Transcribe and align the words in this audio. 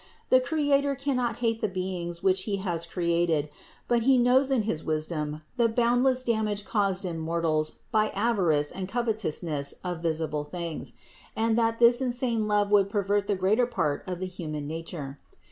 The 0.29 0.39
Cre 0.41 0.55
ator 0.57 0.95
cannot 0.97 1.37
hate 1.45 1.61
the 1.61 1.67
beings 1.67 2.23
which 2.23 2.45
He 2.45 2.55
has 2.55 2.87
created; 2.87 3.49
but 3.87 4.01
He 4.01 4.17
knows 4.17 4.49
in 4.49 4.63
his 4.63 4.83
wisdom 4.83 5.43
the 5.57 5.69
boundless 5.69 6.23
damage 6.23 6.65
caused 6.65 7.05
in 7.05 7.19
mortals 7.19 7.81
by 7.91 8.09
avarice 8.15 8.71
and 8.71 8.89
covetousness 8.89 9.75
of 9.83 10.01
visible 10.01 10.43
things; 10.43 10.95
and 11.35 11.55
that 11.55 11.77
this 11.77 12.01
insane 12.01 12.47
love 12.47 12.71
would 12.71 12.89
pervert 12.89 13.27
the 13.27 13.35
greater 13.35 13.67
part 13.67 14.03
of 14.07 14.19
the 14.19 14.25
human 14.25 14.65
nature. 14.65 15.19